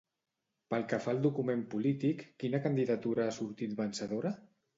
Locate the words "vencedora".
3.85-4.35